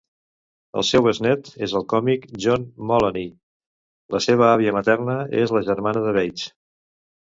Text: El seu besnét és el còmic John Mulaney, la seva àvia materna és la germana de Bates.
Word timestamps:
El 0.79 0.85
seu 0.87 1.03
besnét 1.07 1.51
és 1.67 1.75
el 1.81 1.85
còmic 1.93 2.25
John 2.47 2.67
Mulaney, 2.93 3.31
la 4.19 4.25
seva 4.31 4.51
àvia 4.59 4.77
materna 4.81 5.23
és 5.47 5.59
la 5.59 5.67
germana 5.73 6.07
de 6.11 6.21
Bates. 6.23 6.53